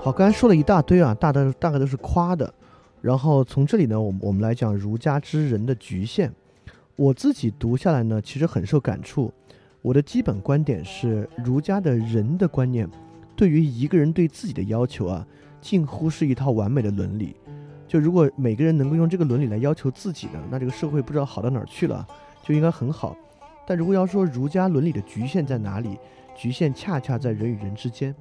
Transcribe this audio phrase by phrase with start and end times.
[0.00, 2.52] 好，刚才说了一大堆啊，大的大概都是夸的。
[3.00, 6.30] 然后从这里呢，我们我们来讲儒家之人的局限。
[6.94, 9.32] 我自己读下来呢，其实很受感触。
[9.80, 12.86] 我的基本观点是，儒家的人的观念，
[13.34, 15.26] 对于一个人对自己的要求啊，
[15.60, 17.34] 近乎是一套完美的伦理。
[17.86, 22.06] 就如果每个人能够用这个伦理来要求自己呢，那这个社会不知道好到哪儿去了，
[22.42, 23.16] 就应该很好。
[23.66, 25.98] 但如果要说儒家伦理的局限在哪里，
[26.36, 28.14] 局限恰恰在人与人之间。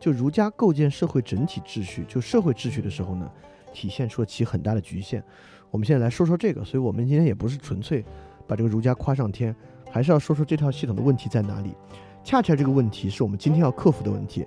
[0.00, 3.30] 就儒家构建社会整体秩序，就社会秩序的时候呢，
[3.72, 5.22] 体现出了其很大的局限。
[5.70, 8.04] 我们现在来说说这个，所以我们今天也不是纯粹
[8.46, 9.54] 把这个儒家夸上天，
[9.90, 11.74] 还是要说说这套系统的问题在哪里。
[12.22, 14.44] 恰恰这个问题是我们今天要克服的问题，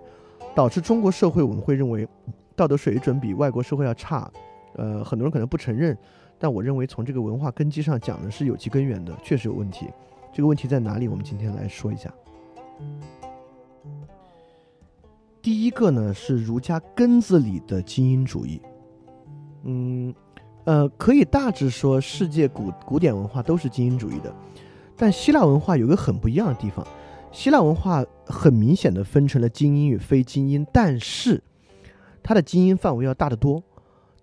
[0.54, 2.08] 导致中国社会我们会认为
[2.56, 4.30] 道德水准比外国社会要差。
[4.78, 5.98] 呃，很多人可能不承认，
[6.40, 9.88] 但我认为从这个文化根基上讲呢是有其根源的，确实有问题。
[10.32, 11.08] 这个问题在哪里？
[11.08, 12.14] 我们今天来说一下。
[15.42, 18.62] 第一个呢是儒家根子里的精英主义，
[19.64, 20.14] 嗯，
[20.66, 24.32] 呃，可以大致说世界古古典文化都是精英主义的，
[24.96, 26.86] 但希腊文化有个很不一样的地方，
[27.32, 31.42] 希腊文化很明显的分成了精英与非精英，但是
[32.22, 33.64] 它的精英范围要大得多，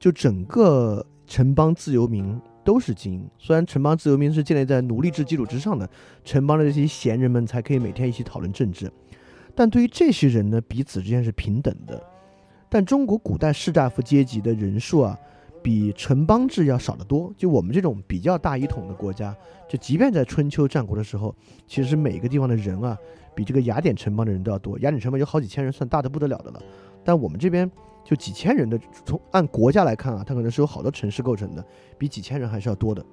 [0.05, 5.88] 就整个城邦自由民都是精英，虽然城邦自由民是建立在奴隶制基础之上的，
[6.22, 8.92] 城邦的这些闲人们才可以每天一起讨论政治。
[9.55, 11.98] 但对于这些人呢，彼此之间是平等的。
[12.69, 15.19] 但中国古代士大夫阶级的人数啊，
[15.62, 17.32] 比城邦制要少得多。
[17.34, 19.34] 就我们这种比较大一统的国家，
[19.66, 21.34] 就即便在春秋战国的时候，
[21.66, 22.94] 其实每个地方的人啊，
[23.34, 24.78] 比这个雅典城邦的人都要多。
[24.80, 26.60] 雅典城邦有好几千人，算大的不得了的了。
[27.02, 27.70] 但我们这边
[28.05, 31.66] 就几千人的，从按国家来看啊，它可能是有好多城市构成的，
[31.98, 33.05] 比几千人还是要多的。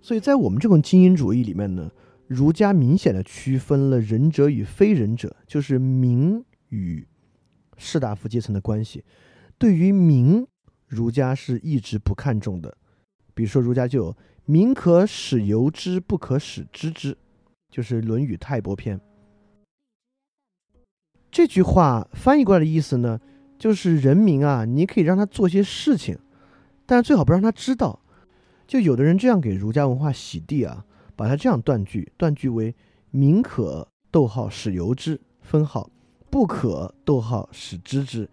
[0.00, 1.90] 所以在我们这种精英主义里面呢。
[2.28, 7.08] 儒家明显的区分了仁者与非仁者，就是民与
[7.78, 9.02] 士大夫阶层的关系。
[9.56, 10.46] 对于民，
[10.86, 12.76] 儒家是一直不看重的。
[13.32, 17.16] 比如说，儒家就有“民可使由之，不可使知之”，
[17.72, 18.98] 就是《论语泰伯篇》。
[21.30, 23.20] 这句话翻译过来的意思呢，
[23.58, 26.18] 就是人民啊，你可以让他做些事情，
[26.86, 28.00] 但是最好不让他知道。
[28.66, 30.84] 就有的人这样给儒家文化洗地啊。
[31.18, 32.72] 把它这样断句，断句为
[33.10, 35.90] “民可逗号使由之，分号
[36.30, 38.30] 不可逗号使知之”，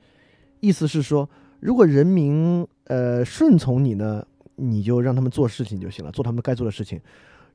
[0.62, 1.28] 意思是说，
[1.60, 4.24] 如果人民呃顺从你呢，
[4.58, 7.00] 你就让他们做事情就行了，做他们该做的事情；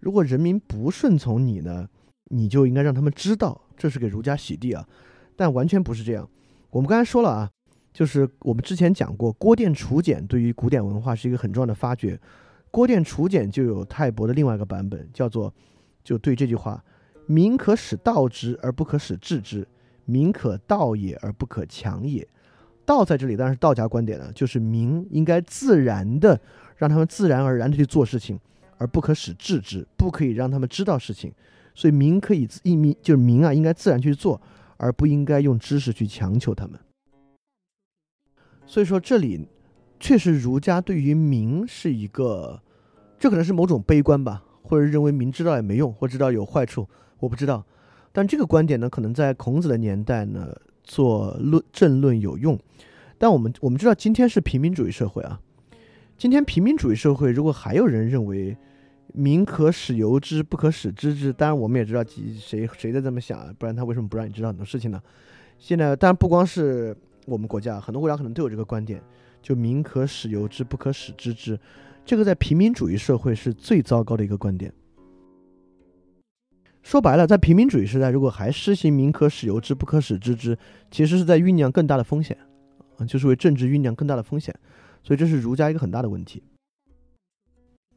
[0.01, 1.89] 如果人民不顺从你呢，
[2.31, 4.85] 你就应该让他们知道，这是给儒家洗地啊。
[5.41, 6.29] 但完全不是这样。
[6.69, 7.51] 我们刚才说了啊，
[7.95, 12.21] 就是我们之前讲过，郭店楚简对于古典文化是一个很重要的发掘。
[12.71, 15.51] 郭店楚简就有泰伯的另外一个版本，叫做
[16.05, 16.85] 就对这句话
[17.25, 19.67] ：“民可使道之而不可使治之，
[20.05, 22.29] 民可道也而不可强也。”
[22.85, 26.39] 道在这里当然是道家观点了，就是民应该自然的
[26.77, 28.39] 让他们自然而然的去做事情，
[28.77, 31.33] 而不可使治之，不可以让他们知道事情。
[31.75, 34.39] 所以民可以一民就是民啊，应该自然去做，
[34.81, 36.81] 而不应该用知识去强求他们。
[38.67, 39.47] 所以说这里。
[40.03, 42.63] 确实，儒家对于民是一个，
[43.19, 47.63] 这可能是某种悲观吧，或者认为民知道也没用，或知道有坏处，我不知道。
[48.11, 52.59] 但这个观点呢，可能在孔子的年代呢，做论政论有用。
[53.19, 55.39] 但我们我们知道，今天是平民主义社会啊。
[56.17, 58.57] 今天平民主义社会，如果还有人认为
[59.15, 62.05] 民可使由之，不可使知之，当然我们也知道
[62.39, 65.03] 谁谁在这么想啊，不然他为什么不让你知道很多事情呢？
[65.59, 69.03] 现在当然不光是我们国家，很多国家可能都有这个观点。
[69.43, 71.59] 就民可使由之，不可使知之，
[72.05, 74.71] 这个在平民主义社会是最糟糕的一个观点。
[76.83, 80.59] 说白了，在平民主义时代，如果还施行民可使由之，不可使知之，
[80.91, 82.37] 其实是在酝酿更大的风险，
[83.07, 84.55] 就是为政治酝酿更大的风险。
[85.03, 86.43] 所以这是儒家一个很大的问题。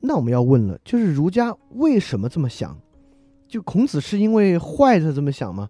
[0.05, 2.77] 那我们要问了，就是儒家为什么这么想？
[3.47, 5.69] 就孔子是因为坏才这么想吗？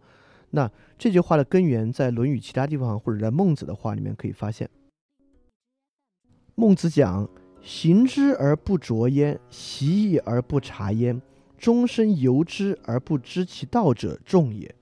[0.49, 4.67] 那这句话的根源在《论语》其他地方，或者在孟子的话里面可以发现。
[6.55, 7.29] 孟子讲
[7.61, 11.21] ：“行之而不着焉，习义而不察焉，
[11.57, 14.73] 终身由之而不知其道者众也。”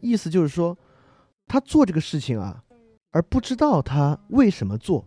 [0.00, 0.76] 意思就是说，
[1.46, 2.62] 他做这个事情啊，
[3.12, 5.06] 而不知道他为什么做，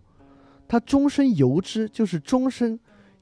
[0.67, 2.79] 他终身由之，就是终身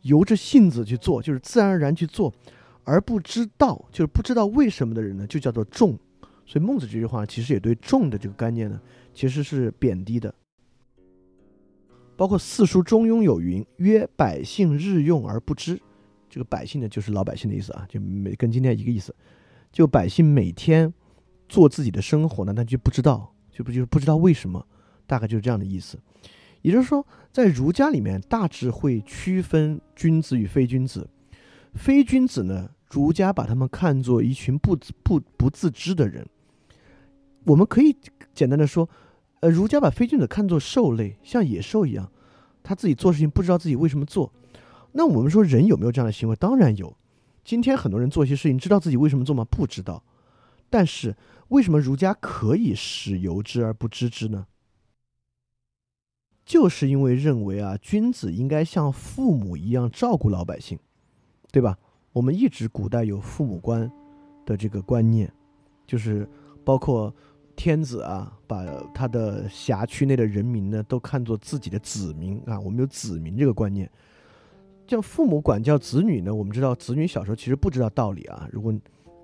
[0.08, 2.34] 由着性子去做，就是自然而然去做，
[2.84, 5.98] 而不知道，就是不知道为什么的人呢，就叫做众。
[6.46, 8.80] 所以孟子这句话其实也对众的这个概念呢，
[9.14, 10.34] 其实是贬低的。
[12.16, 15.80] 包括四书中庸有云：“曰百姓日用而不知。”
[16.30, 19.14] 这个百姓呢，就是老百姓的意思啊，就每跟今天一个意思。
[19.72, 20.92] 就百姓每天
[21.48, 24.66] 做自己的生活呢，但就不知道，就不就是不知道为什么，
[25.06, 26.00] 大概就是这样的意思。
[26.62, 31.10] 也就是说，在儒家里面，大致会区分君子与非君子。
[31.74, 36.28] 非君子呢，儒家把他们看作一群不不不自知的人。
[37.46, 37.96] 我们可以
[38.34, 38.90] 简单的说。
[39.40, 42.12] 呃，儒家把非君子看作兽类，像野兽一样，
[42.64, 44.34] 他自己做事情不知道自己为什么做。
[44.94, 46.36] 那我们说人有没有这样的行为？
[46.38, 46.98] 当然有。
[47.46, 49.46] 今天很多人做一些事情，知道自己为什么做吗？
[49.46, 50.04] 不知道。
[50.72, 51.16] 但是
[51.50, 54.48] 为什么儒家可以使由之而不知之呢？
[56.48, 60.80] 就是因为认为啊，君子应该像父母一样照顾老百姓，
[61.52, 61.78] 对吧？
[62.14, 63.92] 我们一直古代有父母官
[64.46, 65.32] 的这个观念，
[65.86, 66.28] 就是
[66.64, 67.14] 包括。
[67.60, 68.64] 天子啊，把
[68.94, 72.60] 他的辖区内的人民呢，都看作自己的子民啊。
[72.60, 73.90] 我们有子民这个观念，
[74.86, 78.48] 像父母管教子女呢，我们知道子女小时候其实不知道道理啊。
[78.52, 78.72] 如果，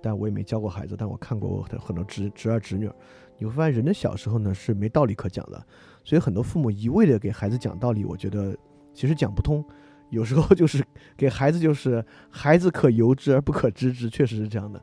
[0.02, 2.90] 但我也没教过孩子，但我看过我的很多侄侄儿侄女，
[3.38, 5.66] 你会发现人的小时候呢是没道理可讲的。
[6.04, 8.56] 所以很多父母一味的给孩子讲道理，我觉得
[8.94, 9.64] 其实讲不通。
[10.10, 10.84] 有时候就是
[11.18, 14.82] 给孩子就是孩子可由之而不可知之，确实是这样的。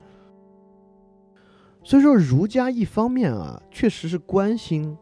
[1.82, 4.96] 所以说，儒家一方面啊，确实是关心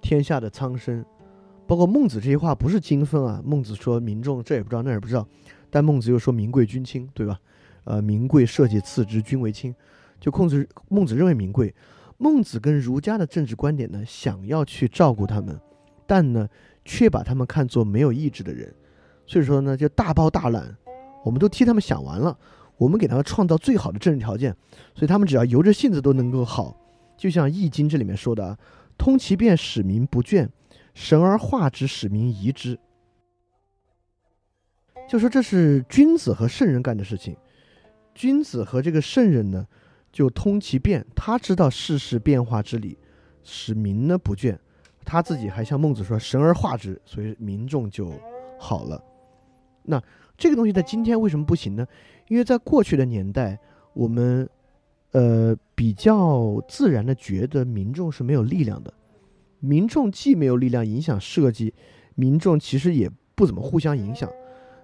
[0.00, 1.04] 天下的苍生，
[1.66, 3.40] 包括孟子这些话不是精分啊。
[3.44, 5.26] 孟子说民众这也不知道那也不知道，
[5.70, 7.38] 但孟子又说民贵君轻，对吧？
[7.84, 9.74] 呃，民贵社稷次之，君为轻，
[10.20, 11.74] 就控制孟子认为民贵。
[12.22, 15.60] 孟子跟儒家的政治观点呢，想要去照顾他们，
[16.06, 16.48] 但呢，
[16.84, 18.72] 却把他们看作没有意志的人，
[19.26, 20.76] 所以说呢，就大包大揽，
[21.24, 22.38] 我们都替他们想完了。
[22.76, 24.54] 我们给他们创造最好的政治条件，
[24.94, 26.76] 所以他们只要由着性子都能够好。
[27.16, 28.56] 就像《易经》这里面说的啊
[28.96, 30.46] ，“通其变，使民不倦；
[30.94, 32.78] 神而化之，使民夷之。”
[35.10, 37.36] 就说这是君子和圣人干的事情。
[38.14, 39.66] 君子和这个圣人呢，
[40.12, 42.98] 就通其变，他知道世事变化之理，
[43.42, 44.56] 使民呢不倦。
[45.04, 48.12] 他自己还像孟子说：“神而化之”，所以民众就
[48.58, 49.02] 好了。
[49.82, 50.00] 那
[50.38, 51.84] 这个东西在今天为什么不行呢？
[52.28, 53.58] 因为在过去的年代，
[53.94, 54.48] 我们，
[55.10, 58.94] 呃，比较自然的觉得民众是没有力量的。
[59.58, 61.74] 民众既没有力量影响设计，
[62.14, 64.30] 民众其实也不怎么互相影响，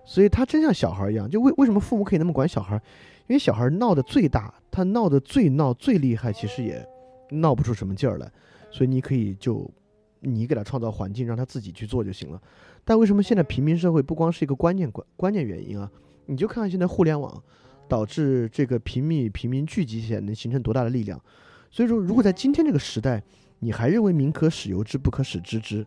[0.05, 1.31] 所以他真像小孩一样。
[1.31, 2.81] 就为为什么父母可以那么管小孩？
[3.29, 6.85] 因为小孩闹得最大，他闹得最闹最厉害，其实也
[7.31, 8.31] 闹不出什么劲儿来。
[8.71, 9.71] 所以你可以就
[10.21, 12.43] 你给他创造环境，让他自己去做就行了。
[12.85, 15.91] 但为什么现在平民社会不光是一个关键关关键原因啊？
[16.27, 17.43] 你就看看现在互联网
[17.87, 21.19] 导致这个平民与平民聚集起来能形成多大的力量，
[21.71, 23.23] 所以说如果在今天这个时代，
[23.59, 25.87] 你还认为民可使由之不可使知之，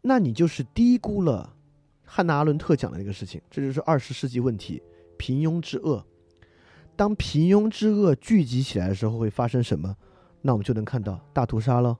[0.00, 1.54] 那你就是低估了
[2.04, 3.40] 汉娜阿伦特讲的那个事情。
[3.50, 4.82] 这就是二十世纪问题：
[5.22, 6.04] 平庸之恶。
[6.96, 9.96] 当平庸之恶聚集起来的时候会发生什么？
[10.40, 11.96] 那我们就能看到大屠杀了，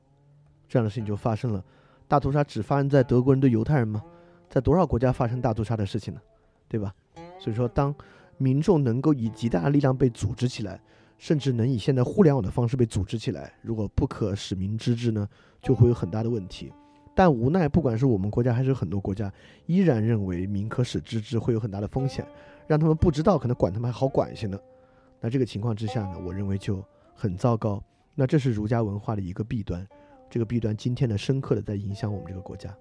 [0.69, 1.65] 这样的事情就发生了。
[2.09, 4.03] 大屠杀只发生在德国人对犹太人吗？
[4.51, 6.21] 在多少国家发生大屠杀的事情呢？
[6.67, 6.93] 对吧？
[7.39, 7.95] 所以说，当
[8.39, 10.81] 民众能够以极大的力量被组织起来，
[11.17, 15.29] 甚至能以现在互联网的方式被组织起来，如果不可使民知之呢，
[15.63, 16.73] 就会有很大的问题。
[17.15, 19.33] 但无奈，不管是我们国家还是很多国家，
[19.67, 22.27] 依然认为民可使知之会有很大的风险，
[22.73, 24.59] 让他们不知道，可能管他们还好管一些呢。
[25.21, 26.83] 那这个情况之下呢，我认为就
[27.15, 27.83] 很糟糕。
[28.15, 29.87] 那这是儒家文化的一个弊端，
[30.31, 32.75] 这个弊端今天呢，深刻的在影响我们这个国家。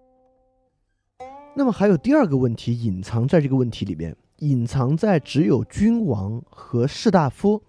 [1.54, 7.62] 那么还有第二个问题隐藏在这个问题里面，隐藏在只有君王和士大夫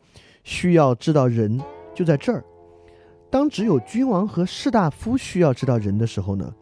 [0.44, 1.60] 需要知道人
[1.92, 2.44] 就在这儿。
[3.30, 6.54] 当只有君王和士大夫需要知道人的时候呢，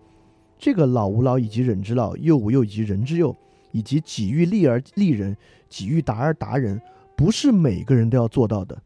[0.58, 3.36] 这个老吾老以及人之老，幼吾幼以及人之幼，
[3.72, 5.36] 以及己欲立而立人，
[5.68, 6.80] 己欲达而达人，
[7.16, 8.76] 不是每个人都要做到的。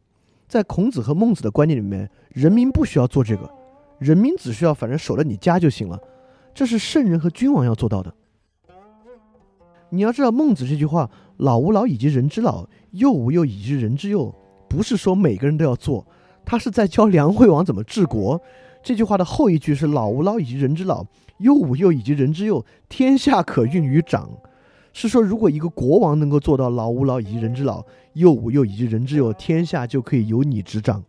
[0.47, 3.49] 在孔子和孟子的观念里面，人民不需要做这个，
[3.97, 5.99] 人民只需要反正守着你家就行了，
[6.53, 8.13] 这是圣人和君王要做到的。
[9.89, 14.33] 你要知道孟子这句话“老吾老以及人之老，幼吾幼以及人之幼”，
[14.67, 16.05] 不是说每个人都要做，
[16.43, 18.39] 他是在教梁惠王怎么治国。
[18.83, 21.05] 这句话的后一句是“老吾老以及人之老，
[21.37, 24.29] 幼吾幼以及人之幼，天下可运于掌”，
[24.97, 31.03] 是说如果一个国王能够做到“老吾老以及人之老，幼吾幼以及人之幼，天下就可以由你执掌”。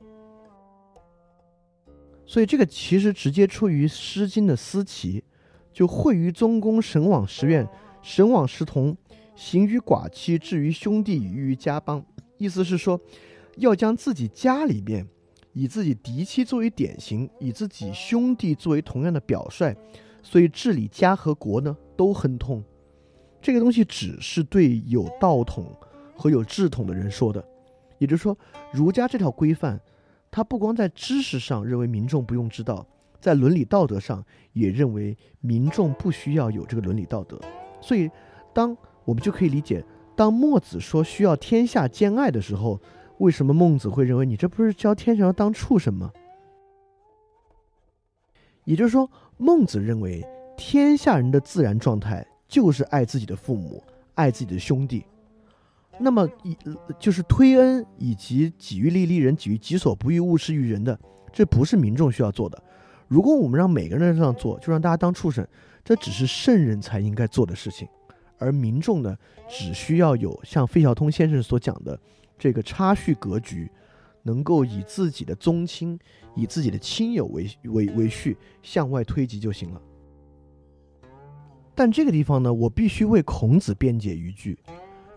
[2.27, 5.23] 所以这个其实直接出于《诗经》的思齐，
[5.73, 7.65] 就“惠于宗公，神往十愿”。
[8.03, 8.97] 神往十同，
[9.37, 12.05] 行于寡妻，至于兄弟，于于家邦。
[12.39, 13.01] 意思是说，
[13.59, 15.07] 要将自己家里面，
[15.53, 19.77] 以自己嫡妻作为典型，以自己兄弟作为同样的表率，
[20.25, 22.65] 所以治理家和国呢都很痛。
[23.47, 25.73] 这个东西只是对有道统
[26.17, 27.47] 和有志统的人说的，
[27.99, 28.37] 也就是说，
[28.73, 29.81] 儒家这条规范，
[30.33, 32.85] 它不光在知识上认为民众不用知道，
[33.21, 37.41] 在伦理道德上也认为民众不需要有这个伦理道德。
[37.81, 38.11] 所以，
[38.53, 39.85] 当我们就可以理解，
[40.17, 42.81] 当墨子说需要天下兼爱的时候，
[43.19, 46.11] 为什么孟子会认为你这不是教天下当畜生吗？
[48.65, 50.27] 也就是说，孟子认为
[50.57, 53.83] 天下人的自然状态就是爱自己的父母，
[54.15, 55.05] 爱自己的兄弟。
[55.99, 56.57] 那么，以
[56.99, 60.99] 就是推恩以及己欲立利人，己欲己所不欲，勿施于人的，
[61.33, 62.63] 这不是民众需要做的。
[63.09, 65.47] 如果我们让每个人这样做，就让大家当畜生，
[65.85, 67.89] 这只是圣人才应该做的事情。
[68.39, 69.17] 而民众呢，
[69.49, 71.99] 只需要有像费孝通先生所讲的
[72.39, 73.71] 这个差序格局。
[74.23, 75.97] 能够以自己的宗亲、
[76.35, 79.81] 以自己的亲友为为为序向外推及就行了。
[81.77, 84.59] 但这个地方呢，我必须为孔子辩解一句：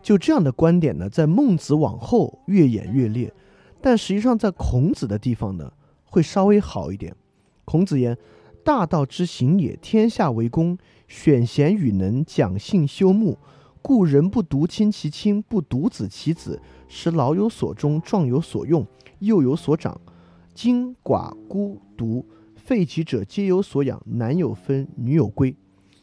[0.04, 3.34] 就这样的观点呢，在孟子往后越演越烈，
[3.82, 5.72] 但实际上在孔子的地方呢，
[6.04, 7.16] 会稍微好一点。
[7.64, 8.18] 孔子言
[8.62, 13.38] ：“大道之行也，天下为公，选贤与能，讲信修睦。
[13.82, 18.86] 故人不独亲其亲，不独子其子，使老有所终，壮有所用。”
[19.20, 20.00] 幼有所长，
[20.54, 22.26] 今寡孤独
[22.56, 25.56] 废其者皆有所养，男有分，女有归。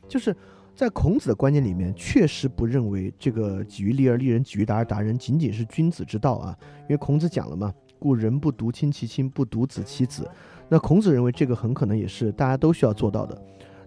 [0.08, 0.34] 就是
[0.74, 6.56] 在孔子的观念里面，确实不认为这个己欲立而立人，己欲达而达人，仅仅是君子之道啊。
[6.82, 10.28] 因为孔子讲了嘛，故人不独亲其亲，不独子其子。
[10.68, 13.40] 那孔子认为这个很可能也是大家都需要做到的。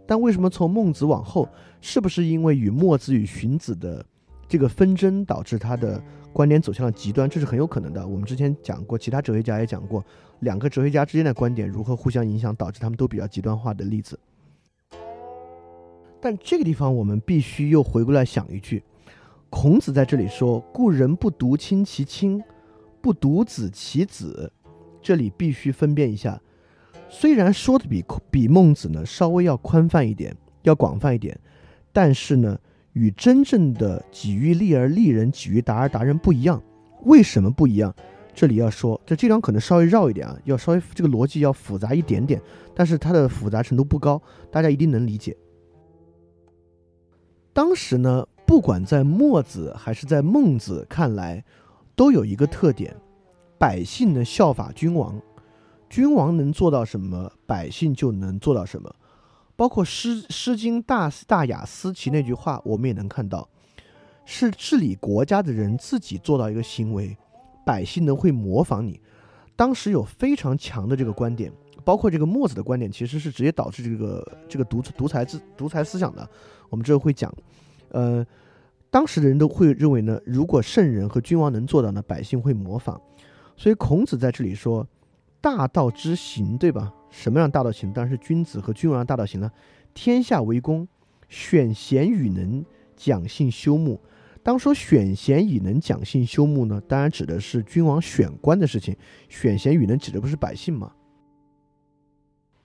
[0.06, 1.48] 但为什么从孟子往后，
[1.82, 4.06] 是不是因为与墨子与荀子的
[4.48, 6.02] 这个纷争导致他的？
[6.32, 8.08] 观点走向了极端，这是很有可能的。
[8.08, 10.06] 我们之前讲过，其他哲学家也讲过，
[10.42, 14.18] 两个哲学家之间的观点如何互相影响，导致他们都比较极端化的例子。
[16.22, 18.84] 但这个地方我们必须又回过来想一句：
[19.50, 22.42] 孔子在这里说“故人不独亲其亲，
[23.02, 24.52] 不独子其子”，
[25.02, 26.40] 这里必须分辨一下。
[27.10, 31.40] 虽然说的比比孟子呢稍微要宽泛一点，要广泛一点，
[31.94, 32.58] 但是呢。
[32.94, 36.62] 与真正的己欲立而立人，己欲达而达人不一样。
[37.04, 37.94] 为什么不一样？
[38.34, 42.42] 这里要说，这这张可能稍微绕一点啊，要稍微这个逻辑要复杂一点点，
[42.74, 44.22] 但是它的复杂程度不高，
[44.52, 45.38] 大家一定能理解。
[47.54, 51.44] 当时呢，不管在墨子还是在孟子看来，
[51.96, 52.96] 都有一个特点：
[53.58, 55.22] 百姓呢效法君王，
[55.90, 58.94] 君王能做到什么，百姓就能做到什么。
[59.56, 63.50] 包括《诗诗经·大大雅·思齐》那句话，我们也能看到，
[64.24, 67.18] 是治理国家的人自己做到一个行为，
[67.66, 69.02] 百姓呢会模仿你。
[69.58, 71.52] 当时有非常强的这个观点，
[71.90, 76.30] 包括这个墨子的观点，其实是直接导致这个这个独独裁制独裁思想的。
[76.70, 77.34] 我们之后会讲，
[77.90, 78.24] 呃，
[78.92, 83.02] 当时的人都会认为呢，如果圣人和君王能做到呢，百姓会模仿。
[83.58, 84.88] 所以孔子在这里说。
[85.42, 86.94] 大道之行，对吧？
[87.10, 87.94] 什么样大道行？
[87.94, 89.50] 当然是君子和君王大道行了。
[89.94, 90.86] 天下为公，
[91.30, 92.66] 选贤与能，
[92.98, 93.98] 讲信修睦。
[94.44, 96.82] 当说选贤与能，讲信修睦呢？
[96.90, 98.94] 当然指的是君王选官的事情。
[99.30, 100.92] 选贤与能指的不是百姓吗？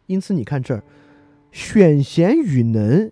[0.07, 0.83] 因此，你看这儿，
[1.53, 3.11] 选贤与能，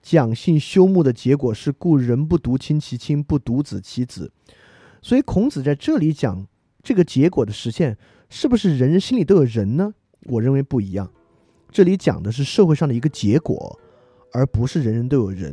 [0.00, 4.32] 讲信修睦的结果是：故人不独亲其亲，不独子其子。
[5.02, 6.46] 所以，孔子在这里讲
[6.82, 7.96] 这个结果的实现。
[8.32, 9.92] 是不是人人心里都有人呢？
[10.26, 11.10] 我认为不一样。
[11.72, 13.76] 这里讲的是社会上的一个结果，
[14.32, 15.52] 而不是人人都有人，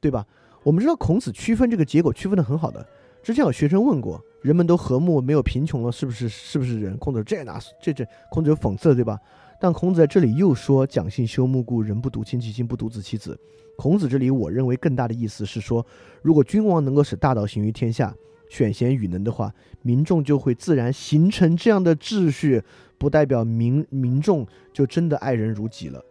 [0.00, 0.24] 对吧？
[0.62, 2.86] 我们知道孔子区分这个结果区分的很好的。
[3.20, 6.96] 之前有学生问过，人们都和睦，没有贫穷了，是不是是不是人？
[6.98, 9.18] 孔子这哪这这孔子有讽刺，对吧？
[9.60, 13.38] 但孔子在这里又说讲信修睦，故人不独亲其亲，不独子其子。
[13.76, 15.84] 孔子这里我认为更大的意思是说，
[16.22, 18.14] 如果君王能够使大道行于天下。
[18.50, 22.62] 选贤与能的话，民众就会自然形成这样的秩序，
[22.96, 26.02] 不代表民民众就真的爱人如己了。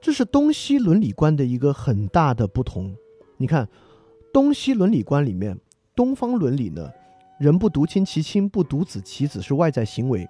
[0.00, 2.94] 这是东西伦理观的一个很大的不同。
[3.38, 3.68] 你看，
[4.32, 5.58] 东西伦理观里面，
[5.96, 6.88] 东方伦理呢，
[7.40, 10.28] 人不独亲其亲，不独子其子是外在行为，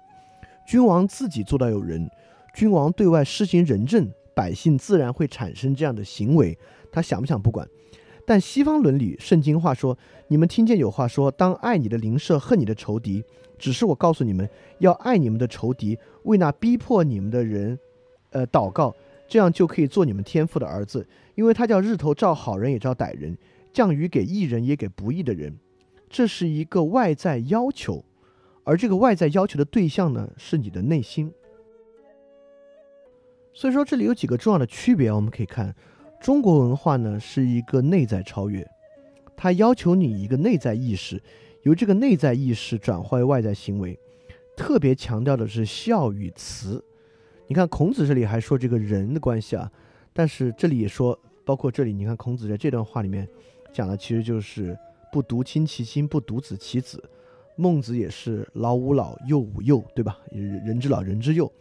[0.67, 2.11] 君王自己做到有人，
[2.53, 6.57] 君王对外施行仁政，百姓自然会产生这样的行为，
[6.91, 7.65] 他想不想不管。
[8.25, 9.97] 但西方伦理，圣经话说，
[10.27, 13.23] 你们听见有话说，当爱你的邻舍，恨你的仇敌。
[13.57, 14.47] 只是我告诉你们，
[14.79, 17.79] 要爱你们的仇敌，为那逼迫你们的人，
[18.31, 18.93] 呃，祷告，
[19.25, 21.07] 这样就可以做你们天父的儿子。
[21.35, 23.37] 因为他叫日头照好人也照歹人，
[23.71, 25.57] 降雨给义人也给不义的人。
[26.09, 28.03] 这是一个外在要求，
[28.67, 31.33] 而这个外在要求的对象呢，是你的内心。
[33.53, 35.73] 所以说这里有几个重要的区别，我们可以看，
[36.19, 38.69] 中国文化呢是一个内在超越，
[39.37, 41.23] 它要求你一个内在意识，
[41.63, 43.97] 由这个内在意识转化为外在行为，
[44.57, 46.83] 特别强调的是孝与慈。
[47.47, 49.71] 你看孔子这里还说这个人的关系啊，
[50.11, 53.25] 但是这里也说，包括这里，你看孔子在这段话里面
[53.71, 54.77] 讲的其实就是
[55.09, 57.01] 不独亲其亲，不独子其子。
[57.57, 60.19] 孟子也是老吾老，幼吾幼，对吧？
[60.31, 61.51] 人之老，人之幼。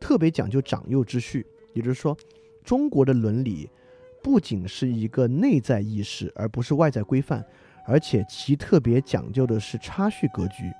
[0.00, 2.16] 特别讲究长幼之序，也就是说，
[2.64, 3.68] 中国的伦理
[4.22, 7.44] 不仅是一个内在意识，而不是外在规范，
[7.86, 10.72] 而且其特别讲究的是差序格局。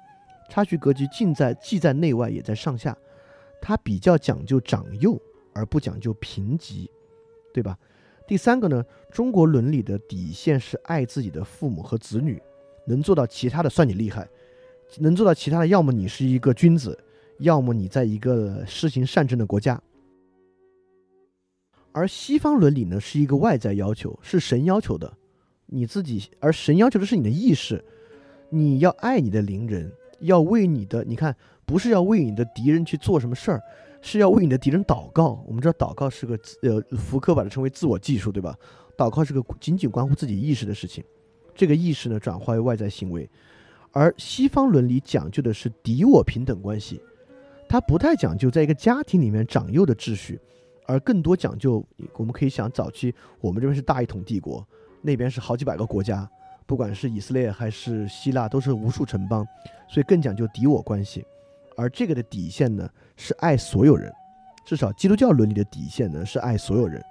[0.49, 2.97] 差序格局尽在既在内外，也在上下。
[3.61, 5.21] 它比较讲究长幼，
[5.52, 6.88] 而不讲究贫瘠，
[7.52, 7.79] 对吧？
[8.26, 12.43] 第三个呢，中国伦理的底线是爱自己的父母和子女，
[12.87, 14.29] 能做到其他的算你厉害，
[14.99, 16.99] 能做到其他的，要么你是一个君子。
[17.38, 19.82] 要么你在一个施行善政的国家，
[21.90, 25.12] 而西方伦理呢是一个外在要求，是神要求的，
[25.66, 27.84] 你自己，而神要求的是你的意识，
[28.49, 31.34] 你要爱你的邻人，要为你的，你看，
[31.64, 33.61] 不是要为你的敌人去做什么事儿，
[34.00, 35.42] 是要为你的敌人祷告。
[35.44, 38.56] 我们知道祷告是个呃，福柯把它称为自我技术，对吧？
[38.96, 41.02] 祷告是个仅仅关乎自己意识的事情，
[41.56, 43.28] 这个意识呢转化为外在行为，
[43.92, 47.00] 而西方伦理讲究的是敌我平等关系。
[47.68, 50.38] 它不太讲究在一个家庭里面长幼的秩序，
[50.87, 51.82] 而更多讲究，
[52.14, 54.66] 我们可以想早期我们这边是大一统帝国，
[55.00, 56.28] 那边是好几百个国家，
[56.66, 59.46] 不管是以色列还是希腊，都是无数城邦，
[59.88, 61.25] 所以更讲究敌我关系。
[61.76, 64.12] 而这个的底线呢，是爱所有人，
[64.66, 67.02] 至少基督教伦理的底线呢是爱所有人。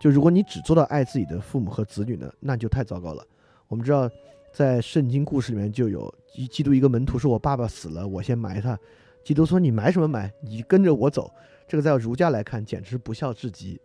[0.00, 3.24] 就如果你只做到爱自己的父母和子女呢，那就太糟糕了。
[3.68, 4.10] 我们知道，
[4.52, 8.78] 在圣经故事里面就有一基督一个门徒说：“我爸爸死了，我先埋他。”
[9.24, 10.32] 基督说：“你埋什么埋？
[10.42, 11.30] 你跟着我走。”
[11.68, 13.80] 这个在儒家来看，简直不孝至极。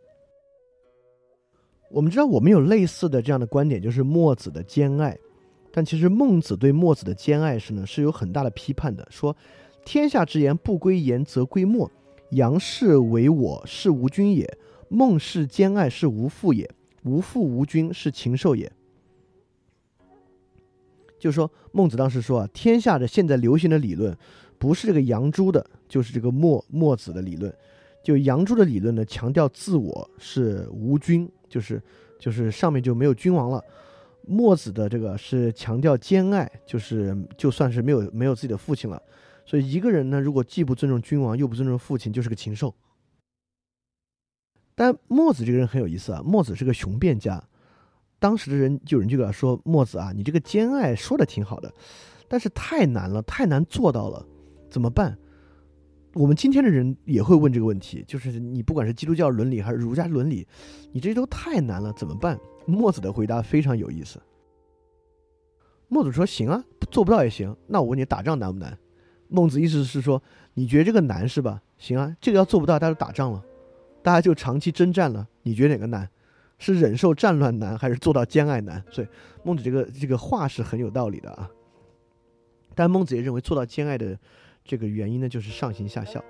[1.89, 5.17] 我们知道，我们有类似的这样的观点，就是墨子的兼爱。
[5.71, 9.05] 但其实孟子对墨子的兼爱是呢，是有很大的批判的。
[9.09, 9.35] 说
[9.83, 11.91] ：“天下之言，不归言则归墨。
[12.31, 14.45] 杨氏为我，是无君也；
[14.87, 16.69] 孟氏兼爱，是无父也。
[17.03, 18.71] 无父无君，是禽兽也。”
[21.23, 24.13] 就是说，孟子当时说啊，天下的现在流行的理论。
[24.57, 27.53] 不是这个杨朱的，就是这个墨墨子的理论。
[28.03, 31.81] 就杨朱的理论呢，强调自我是无君，就是
[32.19, 33.63] 就是上面就没有君王了。
[34.27, 39.01] 墨子的这个是强调兼爱，就是就算是没有没有自己的父亲了。
[39.45, 42.75] 所以一个人呢，如果既不尊重君王，又不尊重父亲，就是个禽兽。
[44.75, 47.41] 但墨子这个人很有意思啊，墨子是个雄辩家。
[48.23, 51.69] 当时的人就有人就给他说：“墨子啊，你这个兼爱说的挺好的，
[52.29, 54.25] 但是太难了，太难做到了。”
[54.71, 55.17] 怎么办？
[56.13, 60.47] 我们今天的人也会问这个问题，就是你不管是基督教伦理还是儒家伦理，
[60.93, 62.39] 你这都太难了，怎么办？
[62.65, 64.21] 墨子的回答非常有意思。
[65.89, 67.53] 墨子说：“行啊，做不到也行。
[67.67, 68.79] 那我问你，打仗难不难？”
[69.27, 71.61] 孟子意思是说，你觉得这个难是吧？
[71.77, 73.43] 行啊，这个要做不到，大家就打仗了，
[74.01, 75.27] 大家就长期征战了。
[75.41, 76.09] 你觉得哪个难？
[76.63, 78.83] 是忍受战乱难，还是做到兼爱难？
[78.89, 79.07] 所以
[79.43, 81.49] 孟子这个这个话是很有道理的啊。
[82.73, 84.17] 但孟子也认为做到兼爱的。
[84.65, 86.23] 这个原因呢，就是上行下效。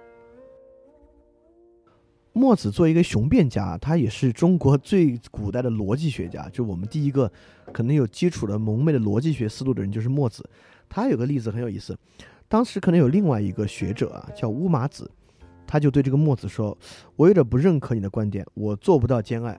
[2.31, 7.31] 墨子作为一个雄辩家，他也是中国最古代的逻辑学家，就我们第一个
[7.71, 10.43] 可能有基础的蒙昧的逻辑学思路的人就是墨子。
[10.89, 11.95] 他有个例子很有意思，
[12.47, 15.07] 当时可能有另外一个学者啊，叫乌马子，
[15.67, 16.75] 他就对这个墨子说
[17.15, 19.55] ：“我有点不认可你的观点，我做不到兼爱，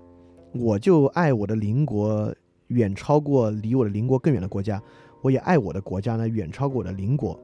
[0.54, 2.34] 我就爱我的邻国
[2.68, 4.82] 远超过离我的邻国更远的国家，
[5.20, 7.38] 我也爱我的国家呢远超过我的邻国。”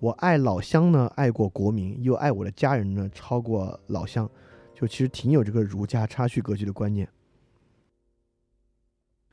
[0.00, 4.28] 我爱老乡呢，爱过国民，又爱我的家人呢，超过老乡，
[4.74, 7.08] 就其实挺有这个儒家差序格局的观念。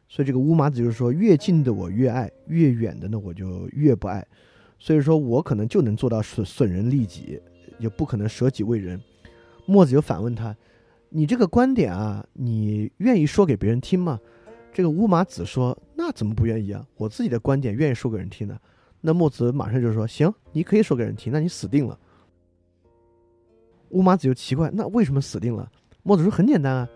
[0.08, 4.24] 所以这个乌马子就是说，越近的我越爱，越远的呢我就越不爱。
[4.78, 7.42] 所以说我可能就能做到损损人利己，
[7.80, 9.02] 也不可能舍己为人。
[9.66, 10.56] 墨子就反问他
[11.10, 14.20] ：“你这个观点啊，你愿意说给别人听吗？”
[14.72, 16.86] 这个乌马子说：“那怎么不愿意啊？
[16.96, 18.58] 我自己的观点愿意说给人听呢。”
[19.02, 21.98] 那墨子马上就说：“行，你可以说给人听，那你死定了。”
[23.90, 25.70] 乌马子就奇怪：“那为什么死定了？”
[26.04, 26.90] 墨子说：“很简单啊，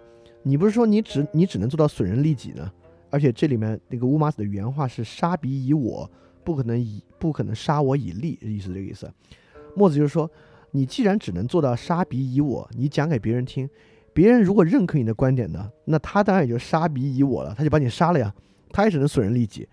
[0.44, 2.72] 你不是说你只你只能做到损人利己呢？
[3.10, 6.10] 而且这里面那个乌马子的原话是‘杀彼以我’，
[6.44, 9.12] 不可能以不可能杀我以利，意思这个意思。
[9.76, 10.30] 墨子就是说，
[10.72, 13.68] 你既然只能做到‘杀彼以我’，你讲给别人听，
[14.14, 18.34] 别人如果认可你的观点呢，那他当然也就‘杀彼以我’了，他就把你杀了呀，
[18.72, 19.68] 他也只能损人利己。”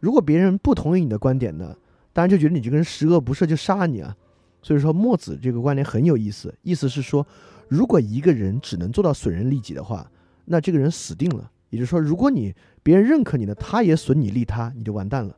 [0.00, 1.74] 如果别人不同意你的观点呢，
[2.12, 4.14] 当然就觉得你这个人十恶不赦，就杀了你啊。
[4.62, 7.26] 所以说墨子这个观点很有意思，意思是说，
[7.68, 10.08] 如果一个人只能做到损人利己的话，
[10.44, 11.50] 那这个人死定了。
[11.70, 15.32] 也就是说，如果你别人认可你呢，他也损你利他，你就完蛋了；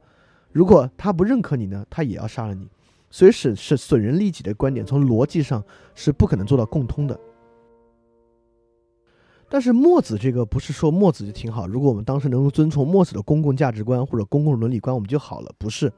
[0.52, 2.68] 如果他不认可你呢，他也要杀了你。
[3.10, 7.18] 所以是是损人利己的观点，从逻辑上是不可能做到共通的。
[9.52, 15.52] 但是墨子这个不是说墨子就挺好，如果我们当时能够遵从墨子的公共价值观或者公共伦理观，我们就好了。
[15.58, 15.92] 不是，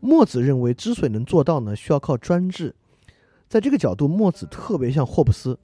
[0.00, 2.74] 墨子认为之所以能做到呢，需要靠专制。
[3.48, 5.56] 在这个角度，墨子特别像霍布斯，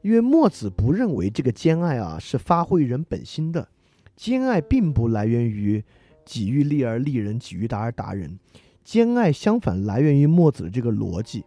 [0.00, 3.66] 因为墨子不认为这个兼爱啊是发挥人本心的，
[4.14, 5.82] 兼爱并不来源于
[6.24, 8.38] 己欲利而利人，己欲达而达人。
[8.84, 11.44] 兼爱相反来源于墨子的这个逻辑，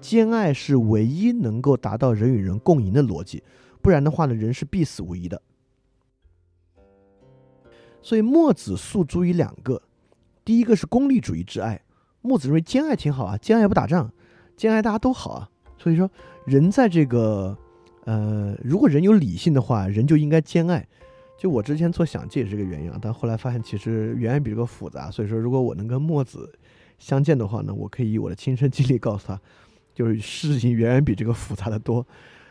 [0.00, 3.42] 兼爱是唯一能够达到人与人共赢的逻辑。
[3.86, 5.40] 不然的话呢，人是必死无疑的。
[8.02, 9.80] 所以墨子诉诸于两个，
[10.44, 11.80] 第一个是功利主义之爱。
[12.20, 14.10] 墨子认为兼爱挺好啊，兼爱不打仗，
[14.56, 15.48] 兼爱大家都好啊。
[15.78, 16.10] 所以说，
[16.46, 17.56] 人在这个，
[18.06, 20.84] 呃，如果人有理性的话，人就应该兼爱。
[21.38, 22.98] 就我之前做想，这也是这个原因啊。
[23.00, 25.12] 但后来发现，其实远远比这个复杂。
[25.12, 26.52] 所以说，如果我能跟墨子
[26.98, 29.40] 相见的话呢，我可以以我的亲身经历告诉他，
[29.94, 32.04] 就是事情远远比这个复杂的多。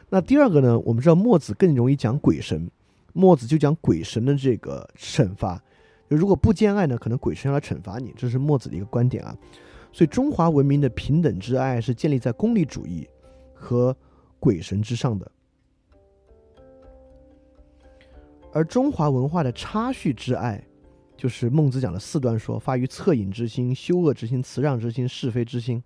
[0.10, 0.78] 那第二个呢？
[0.80, 2.70] 我们知道墨子更容易讲鬼神，
[3.14, 5.62] 墨子就讲鬼神的这个惩罚。
[6.10, 9.36] 就如果不兼爱呢，可能鬼神要来惩罚你，这是墨子的一个观点啊。
[9.92, 13.08] 所以中华文明的平等之爱是建立在功利主义
[13.54, 13.96] 和
[14.40, 15.32] 鬼神之上的，
[18.54, 20.64] 而中华文化的差序之爱，
[21.18, 25.82] 就是孟子讲的四端说，发于恻隐之心、羞恶之心、辞让之心、是非之心，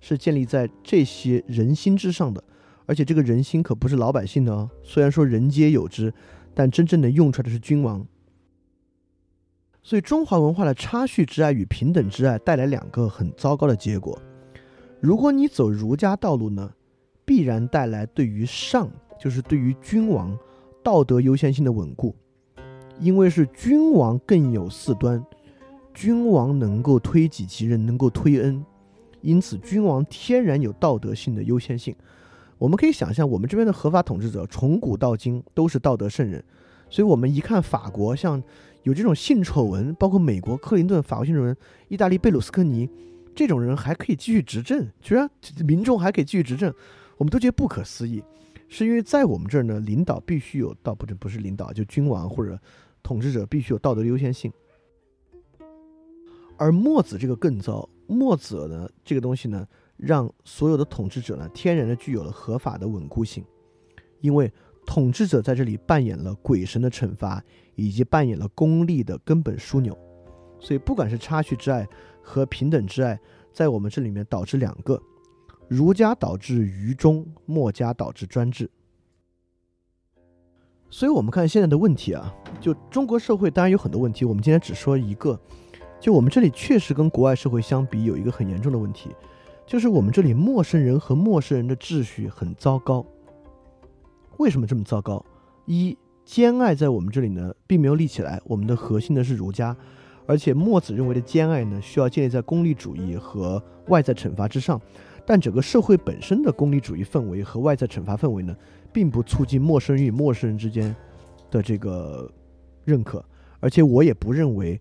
[0.00, 2.44] 是建立在这些人心之上的。
[2.88, 6.10] 而且这个人心可不是老百姓的哦，虽然说人皆有之，
[6.54, 8.06] 但真正能用出来的是君王。
[9.82, 14.18] 所以中华文化的差序之爱与平等之爱带来两个很糟糕的结果。
[15.00, 16.72] 如果你走儒家道路呢，
[17.26, 20.34] 必然带来对于上，就是对于君王
[20.82, 22.16] 道德优先性的稳固，
[22.98, 25.22] 因为是君王更有四端，
[25.92, 28.64] 君王能够推己及人，能够推恩，
[29.20, 31.94] 因此君王天然有道德性的优先性。
[32.58, 36.42] 我们可以想象，我们这边的合法统治者从古到今都是道德圣人，
[36.90, 38.42] 所以我们一看法国，像
[38.82, 42.90] 有这种性丑闻，包括美国克林顿、法国性丑闻，意大利贝鲁斯科尼
[43.32, 45.30] 这种人还可以继续执政，居然
[45.64, 46.74] 民众还可以继续执政，
[47.16, 48.22] 我们都觉得不可思议。
[48.68, 52.58] 是因为在我们这儿呢，领导必须有道，不是不是领导，就君王或者
[53.02, 54.52] 统治者必须有道德优先性。
[56.56, 59.64] 而墨子这个更糟，墨子呢这个东西呢。
[59.98, 63.44] 让所有的统治者呢，天然的具有了合法的稳固性，
[64.20, 64.50] 因为
[64.86, 67.42] 统治者在这里扮演了鬼神的惩罚，
[67.74, 69.96] 以及扮演了功利的根本枢纽。
[70.60, 71.86] 所以，不管是差序之爱
[72.22, 73.18] 和平等之爱，
[73.52, 75.00] 在我们这里面导致两个：
[75.68, 78.70] 儒家导致愚忠，墨家导致专制。
[80.90, 85.38] 所以，我们看现在的问题啊，就中国社会当然有很多问题，我们今天只说一个，
[86.00, 89.10] 就我们这里确实跟国外社会相比，有一个很严重的问题。
[89.68, 93.04] 就是我们这里陌生人和陌生人的秩序很糟糕。
[94.38, 95.22] 为什么这么糟糕？
[95.66, 98.40] 一兼爱在我们这里呢，并没有立起来。
[98.46, 99.76] 我们的核心呢是儒家，
[100.26, 104.80] 而且墨子认为的兼爱呢，需要建立在功利主义和外在惩罚之上。
[105.26, 108.56] 但整个社会本身的功利主义氛围和外在惩罚氛围呢，
[108.90, 110.96] 并不促进陌生人与陌生人之间
[111.50, 112.32] 的这个
[112.86, 113.22] 认可。
[113.60, 114.80] 而且我也不认为。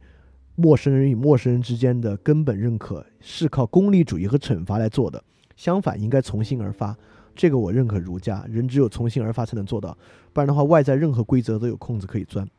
[0.60, 5.24] 陌生人与陌生人之间的根本认可是靠功利主义和惩罚来做的，
[5.56, 6.98] 相反，应该从心而发。
[7.36, 9.96] 这个我认可儒家，人只有从心而发才能做到，
[10.34, 12.50] 不然的话，外在任何规则都有空子可以钻。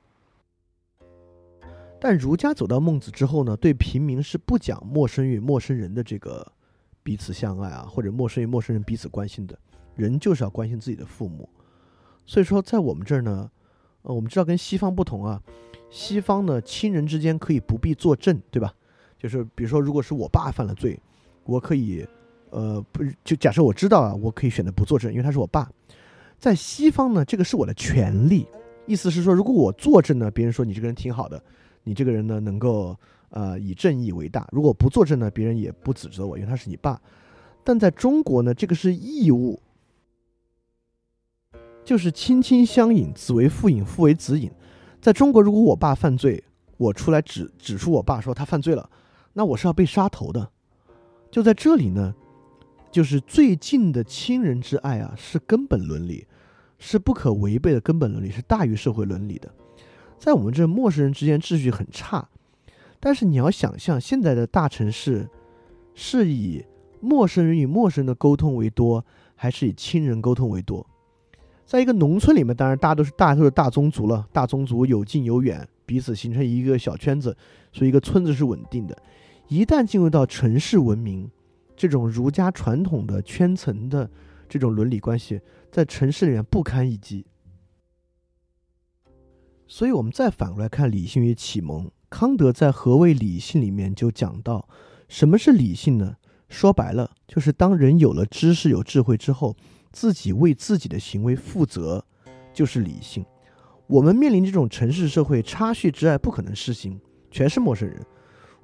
[1.98, 6.46] 但儒家走到孟子之后呢，对平民是不讲陌生与陌生人的这个
[7.02, 9.58] 彼此相爱啊，或者陌生与陌生人彼此关心的，
[9.96, 11.48] 人就是要关心自己的父母。
[12.24, 13.50] 所以说，在我们这儿呢，
[14.02, 15.42] 呃，我们知道跟西方不同啊。
[15.90, 18.74] 西方呢，亲人之间可以不必作证，对吧？
[19.18, 20.98] 就是比如说，如果是我爸犯了罪，
[21.44, 22.06] 我可以，
[22.50, 25.68] 呃，不，就假设我知道啊，我可以选择不作证，因为他是我爸。
[26.38, 28.46] 在西方呢，这个是我的权利，
[28.86, 31.42] 意思是说，如果我作证呢，别人说你这个人挺好的，
[31.82, 32.96] 你这个人呢能够
[33.30, 37.00] 呃以正义为大；如果不作证呢，别人也不指责我，因为他是你爸。
[37.64, 39.60] 但在中国呢，这个是义务，
[41.84, 44.48] 就是亲亲相隐，子为父隐，父为子隐。
[45.00, 46.42] 在中国，如果我爸犯罪，
[46.76, 48.90] 我出来指指出我爸说他犯罪了，
[49.32, 50.50] 那我是要被杀头的。
[51.30, 52.14] 就在这里呢，
[52.90, 56.26] 就是最近的亲人之爱啊，是根本伦理，
[56.78, 59.52] 是不可违背的根本伦理，是大于社会伦理的。
[60.18, 62.28] 在我们这陌生人之间秩序很差，
[62.98, 65.28] 但是你要想象，现在的大城市
[65.94, 66.64] 是以
[67.00, 69.04] 陌生人与陌生人的沟通为多，
[69.36, 70.84] 还是以亲人沟通为多？
[71.68, 77.36] 在一个农村里面，当然大家都是大家都是大宗族了，大宗族有近有远，彼此形成一个小圈子，
[77.74, 78.96] 所以一个村子是稳定的。
[79.48, 81.30] 一旦进入到城市文明，
[81.76, 84.10] 这种儒家传统的圈层的
[84.48, 85.38] 这种伦理关系，
[85.70, 87.26] 在城市里面不堪一击。
[89.66, 94.66] 所以，我们再反过来看理性与启蒙，康德在《何谓理性》里面就讲到，
[95.06, 96.16] 什么是理性呢？
[96.48, 99.54] 说白了，就是当人有了知识、有智慧之后。
[99.92, 102.04] 自己为自己的行为负责，
[102.52, 103.24] 就是理性。
[103.86, 108.04] 我们面临这种城市社会，差序之爱不可能实行，全是陌生人。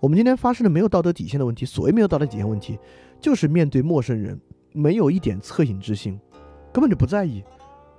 [0.00, 2.78] 我们今天发生的没有道德底线的问题，所谓没有道德底线问题，
[3.20, 4.38] 就是面对陌生人，
[4.72, 6.20] 没有一点恻隐之心，
[6.72, 7.42] 根本就不在意，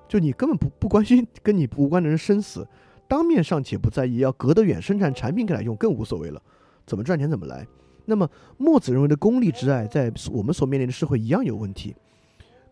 [0.07, 2.67] 就你根本不不关心跟你无关的人生死，
[3.07, 6.39] 当面尚且不在意，要隔得远生产产品给他用更无所谓了，
[6.85, 7.65] 怎么赚钱怎么来。
[8.05, 11.95] 那么墨子认为的功利之爱，在我们所面临的社会一样有问题。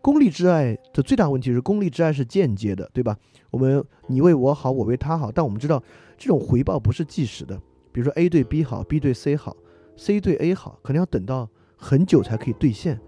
[0.04, 3.16] 功利之爱的最大问题是，功利之爱是间接的，对吧？
[3.50, 5.82] 我们你为我好，我为他好，但我们知道
[6.18, 7.58] 这种回报不是即时的。
[7.90, 9.56] 比如说 A 对 B 好，B 对 C 好
[9.96, 13.00] ，C 对 A 好，可能要等到很久才可以兑现。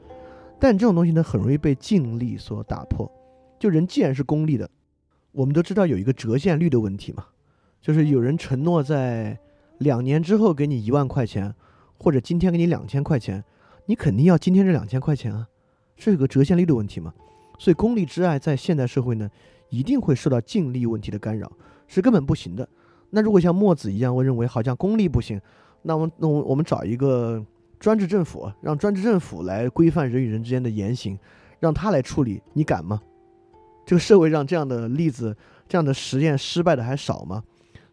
[0.59, 3.06] 但这种东西呢，很容易被尽力所打破。
[3.61, 4.66] 就人既然是功利的，
[5.32, 7.26] 我们都知道有一个折现率的问题嘛，
[7.82, 9.38] 就是有人承诺在
[9.80, 11.54] 两年之后给你一万块钱，
[11.98, 13.44] 或者今天给你两千块钱，
[13.85, 15.46] 你肯定要今天这两千块钱啊。
[15.96, 17.12] 这是个折现率的问题嘛？
[17.59, 19.30] 所以功利之爱在现代社会呢，
[19.70, 21.50] 一定会受到净力问题的干扰，
[21.87, 22.68] 是根本不行的。
[23.11, 25.40] 那如果像墨子一样，我认为好像功利不行，
[25.82, 27.42] 那我们那我我们找一个
[27.80, 31.18] 专制政府，让专制政府来规范人与人之间的言行，
[31.61, 33.00] 让他来处理，你敢吗？
[33.87, 35.35] 这个社会上这样的例子、
[35.66, 37.42] 这样的实验失败的还少吗？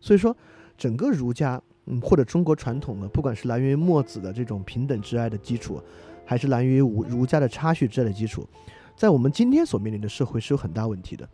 [0.02, 0.36] 所以说，
[0.78, 5.82] 整个儒家，嗯，或者中国传统的，不管是来源于墨子的这种平等之爱的基础。
[6.26, 8.48] 还是来源于儒儒家的差序之类的基础，
[8.96, 11.28] 在我们今天所面临的社会是有很大问题的。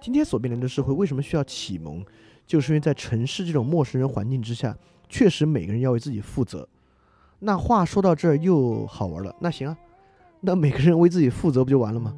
[0.00, 2.04] 今天所面临的社会为什么需要启蒙？
[2.46, 4.76] 就是因为在城市这种陌生人环境之下，
[5.08, 6.66] 确实每个人要为自己负责。
[7.40, 9.34] 那话说到这儿又好玩了。
[9.40, 9.76] 那行啊，
[10.40, 12.16] 那每个人为自己负责不就完了吗？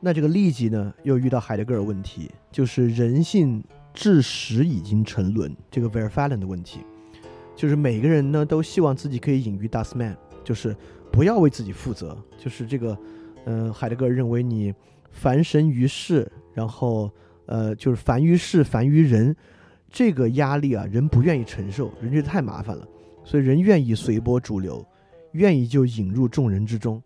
[0.00, 3.62] 那这个利己呢，又遇到海德格尔问题，就是人性
[3.94, 6.80] 至始已经沉沦，这个 v e r f a l e n 的问题。
[7.62, 10.76] 就是每个人呢都希望自己可以隐于 dustman，就是
[11.12, 12.18] 不要为自己负责。
[12.36, 12.98] 就是这个，
[13.44, 14.74] 嗯，海德格尔认为你
[15.12, 17.08] 凡神于世，然后
[17.46, 19.36] 呃，就是凡于世，凡于人，
[19.88, 22.84] 这个压力啊，人不愿意承受，人觉得太麻烦了，
[23.22, 24.84] 所以人愿意随波逐流，
[25.30, 27.00] 愿意就引入众人之中。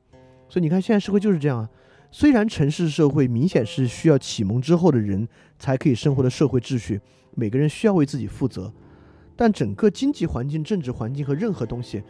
[0.48, 1.68] 所以你看，现在社会就是这样啊。
[2.10, 6.98] 虽然城市社会明显是需要启蒙之后的人才可以生活的社会秩序，
[7.34, 8.72] 每个人需要为自己负责。
[9.36, 12.02] 但整个经济环境、政治环境和任何东西，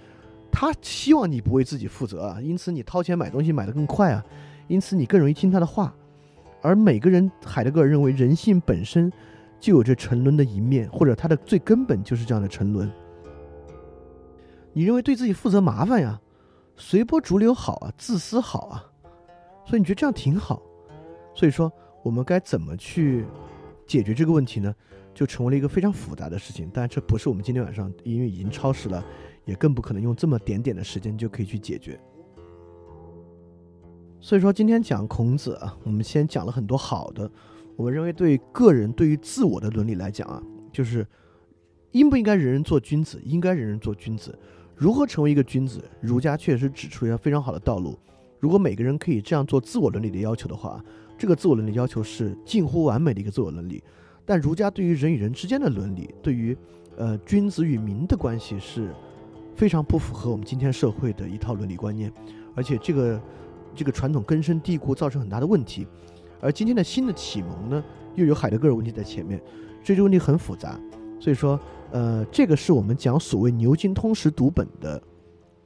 [0.50, 4.24] 他希望你不为自己负责啊，因此你掏钱买东西买得更快啊，
[4.68, 5.92] 因此你更容易听他的话。
[6.62, 9.12] 而每个人，海德格尔认为人性本身
[9.60, 12.90] 就有着沉沦的一面，或者它的最根本就是这样的沉沦。
[14.72, 16.20] 你认为对自己负责麻烦呀，
[16.76, 18.84] 随波逐流好啊，自私好啊，
[19.64, 20.62] 所以你觉得这样挺好。
[21.34, 21.70] 所以说，
[22.02, 23.24] 我们该怎么去
[23.86, 24.74] 解决这个问题呢？
[25.16, 29.02] 就成为了一个非常复杂的事情，但这不是我们今天晚上，因为已经超时了，
[29.46, 31.98] 也更不可能用这么点点的时间就可以去解决。
[34.20, 37.30] 所以说，今天讲孔子啊，我们先讲了很多好的。
[37.76, 41.06] 我们认为，对个人对于自我的伦理来讲啊，就是
[41.92, 44.38] 应不应该人人做君子，应该人人做君子。
[44.74, 45.82] 如何成为一个君子？
[46.02, 47.98] 儒家确实指出一条非常好的道路。
[48.38, 50.84] 如果每个人可以这样做自我伦理的要求的话，
[51.16, 53.82] 这个自我伦理要求是近乎完美的一个自我伦理。
[54.26, 56.54] 但儒家对于人与人之间的伦理，对于，
[56.96, 58.92] 呃，君子与民的关系是
[59.54, 62.12] 非常不符合我们今天社会的一套伦理观念，
[62.56, 63.22] 而且这个
[63.72, 65.86] 这个传统根深蒂固，造成很大的问题。
[66.40, 67.84] 而今天的新的启蒙呢，
[68.16, 69.40] 又有海德格尔问题在前面，
[69.84, 70.78] 这个问题很复杂。
[71.20, 71.58] 所以说，
[71.92, 75.02] 呃，这个是我们讲所谓牛津通识读本的，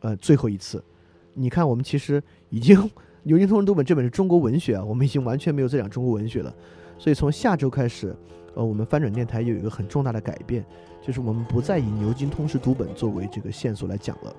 [0.01, 0.85] 呃，最后一次。
[1.33, 2.77] 你看，我们其实已经
[3.23, 6.55] 牛津通识读本这本是中国文学啊，我们已经完全没有在讲中国文学了。
[6.99, 8.15] 所以从下周开始。
[8.55, 10.65] 呃，我们翻转电台有一个很重大的改变，
[11.01, 14.35] 就是我们不再以牛津通识读本作为这个线索来讲了。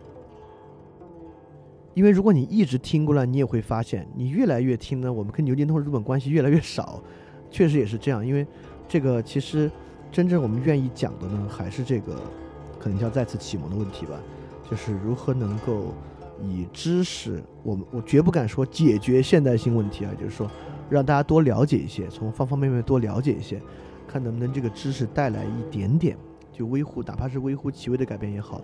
[1.93, 7.01] 因为如果你一直听过来，你也会发现，你越来越听呢，我们跟牛津通识读本关系越来越少。
[7.49, 8.47] 确实也是这样，因为
[8.87, 9.69] 这个其实
[10.09, 12.15] 真正我们愿意讲的呢，还是这个
[12.79, 14.17] 可能叫再次启蒙的问题吧，
[14.69, 15.93] 就是如何能够
[16.41, 20.49] 以知识，我们我绝不敢说解决现代性问题啊，就是说
[20.89, 23.61] 让大家多了解一些，从方方面面多了解一些。
[24.11, 26.17] 看能不能这个知识带来一点点，
[26.51, 28.61] 就微乎，哪怕是微乎其微的改变也好，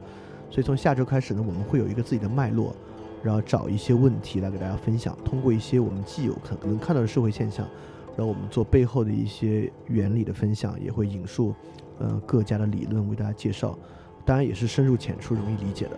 [0.49, 2.75] 所以从下周开始呢，我们会有一个自己的脉络，
[3.23, 7.65] 然后找一些问题来给大家分享，通过一些我们既有可能看到的社会现象，
[8.17, 11.55] 然后我们做背后的一些原理的分享，也会引述
[11.97, 13.77] 呃各家的理论为大家介绍，
[14.25, 15.97] 当然也是深入浅出、容易理解的，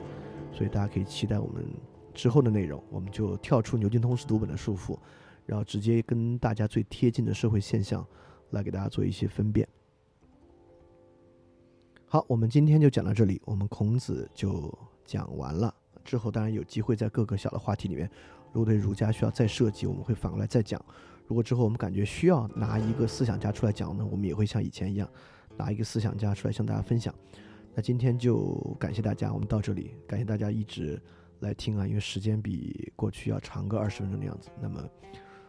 [0.53, 1.65] 所以大家可以期待我们
[2.13, 4.97] 之后的内容，我们就跳出牛津通识读本的束缚，
[5.45, 8.05] 然后直接跟大家最贴近的社会现象
[8.51, 9.67] 来给大家做一些分辨。
[12.05, 15.73] 好，我们今天就讲到这里，我们孔子就讲完了。
[16.03, 18.09] 之后当然有机会在各个小的话题里面，
[18.51, 20.83] 如果对儒家需要再设计，我们会反过来再讲。
[21.27, 25.07] 如果之后我们感觉需要拿一个思想家出来讲呢，我们也会像以前一样，
[25.55, 27.13] 拿一个思想家出来向大家分享。
[27.75, 30.99] 那今天就感谢大家，我们到这里，感谢大家一直
[31.41, 34.49] 来听啊，因为时间比过去要长个二十分钟的样子。
[34.59, 34.83] 那么